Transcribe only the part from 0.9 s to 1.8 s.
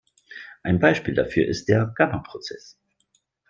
dafür ist